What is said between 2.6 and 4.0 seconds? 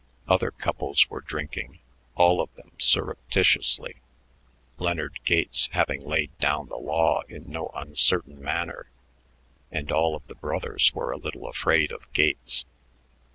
surreptitiously,